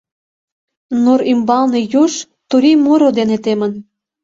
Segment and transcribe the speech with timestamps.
[1.03, 2.13] Нур ӱмбалне юж
[2.49, 3.71] турий муро дене темын.